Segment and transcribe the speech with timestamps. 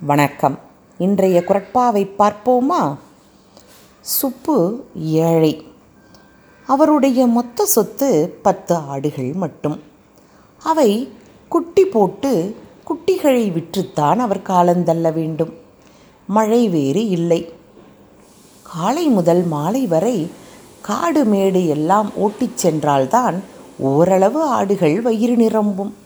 [0.00, 0.58] வணக்கம்.
[0.98, 2.96] இன்றைய குரட்பாவை பார்ப்போமா?
[4.00, 5.66] சுப்பு ஏழை.
[6.66, 9.82] அவருடைய மொத்த சொத்து பத்து ஆடுகள் மட்டும்.
[10.62, 11.08] அவை
[11.48, 12.56] குட்டி போட்டு
[12.88, 15.54] குட்டிகளை விற்றுத்தான் அவர் காலந்தள்ள வேண்டும்.
[16.26, 17.52] மழை வேறு இல்லை.
[18.62, 20.30] காலை முதல் மாலை வரை
[20.80, 23.42] காடு மேடு எல்லாம் ஓட்டிச் சென்றால்தான்
[23.78, 25.96] ஓரளவு ஆடுகள் வயிறு நிரம்பும்.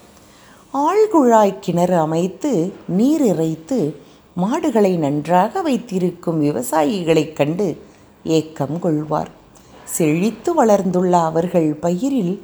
[0.75, 3.97] ஆழ்குழாய் கிணறு அமைத்து நீர் இறைத்து
[4.35, 7.83] மாடுகளை நன்றாக வைத்திருக்கும் விவசாயிகளைக் கண்டு
[8.25, 9.31] ஏக்கம் கொள்வார்.
[9.85, 12.43] செழித்து வளர்ந்துள்ள அவர்கள் பயிரில்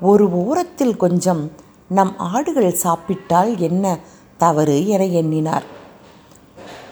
[0.00, 1.52] ஒரு ஓரத்தில் கொஞ்சம்
[1.88, 3.98] நம் ஆடுகள் சாப்பிட்டால் என்ன
[4.36, 5.64] தவறு என எண்ணினார்.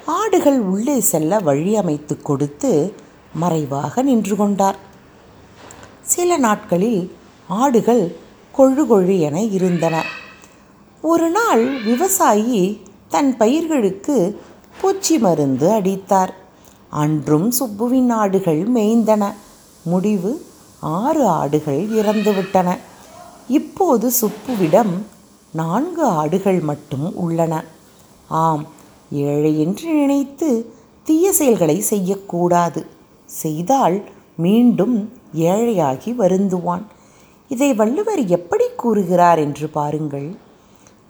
[0.06, 2.94] ஆடுகள் உள்ளே செல்ல வழி அமைத்து கொடுத்து
[3.34, 4.76] மறைவாக நின்று கொண்டார்.
[6.00, 7.16] சில நாட்களில்
[7.48, 8.16] ஆடுகள்
[8.58, 10.24] கொழு கொழு என இருந்தன.
[11.02, 14.40] ஒரு நாள் விவசாயி தன் பயிர்களுக்கு
[14.80, 16.34] பூச்சி மருந்து அடித்தார்.
[16.90, 19.32] அன்றும் சுப்புவின் ஆடுகள் மேய்ந்தன.
[19.82, 20.44] முடிவு
[20.80, 22.76] ஆறு ஆடுகள் இறந்துவிட்டன.
[23.48, 24.92] இப்போது சுப்புவிடம்
[25.52, 27.64] நான்கு ஆடுகள் மட்டும் உள்ளன.
[28.28, 28.66] ஆம்
[29.10, 30.74] ஏழை என்று நினைத்து
[31.04, 32.86] தீய செயல்களை செய்யக்கூடாது.
[33.26, 34.04] செய்தால்
[34.36, 36.82] மீண்டும் ஏழையாகி வருந்துவான்.
[37.48, 40.36] இதை வள்ளுவர் எப்படி கூறுகிறார் என்று பாருங்கள்.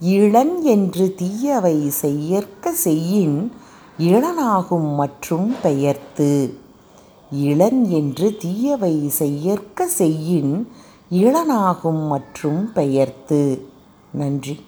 [0.01, 3.53] இளன் என்று தீயவை செய்யற்க செய்யின்
[3.99, 6.59] இளனாகும் மற்றும் பெயர்த்து.
[7.31, 10.69] இளன் என்று தீயவை செய்யற்க செய்யின்
[11.11, 13.69] இளனாகும் மற்றும் பெயர்த்து.
[14.13, 14.61] நன்றி.